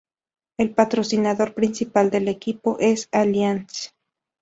El 0.57 0.73
patrocinador 0.73 1.53
principal 1.53 2.09
del 2.09 2.27
equipo 2.27 2.75
es 2.79 3.07
Allianz. 3.11 3.93